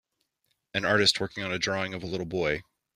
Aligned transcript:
An 0.73 0.83
artist 0.83 1.19
working 1.19 1.43
on 1.43 1.51
a 1.53 1.59
drawing 1.59 1.93
of 1.93 2.01
a 2.01 2.07
little 2.07 2.25
boy. 2.25 2.63